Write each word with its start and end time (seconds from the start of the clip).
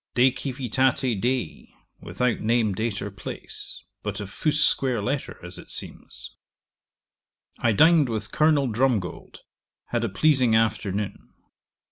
de 0.15 0.33
Civitate 0.33 1.21
Dei_, 1.21 1.69
without 1.99 2.39
name, 2.39 2.73
date, 2.73 3.03
or 3.03 3.11
place, 3.11 3.83
but 4.01 4.19
of 4.19 4.31
Fust's 4.31 4.63
square 4.65 4.99
letter 4.99 5.37
as 5.45 5.59
it 5.59 5.69
seems. 5.69 6.35
'I 7.59 7.73
dined 7.73 8.09
with 8.09 8.31
Col. 8.31 8.67
Drumgold; 8.67 9.41
had 9.89 10.03
a 10.03 10.09
pleasing 10.09 10.55
afternoon. 10.55 11.35